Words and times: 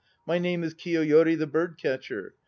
My 0.25 0.39
name 0.39 0.63
is 0.63 0.73
Kiyoyori 0.73 1.37
the 1.37 1.45
Bird 1.45 1.77
Catcher. 1.77 2.33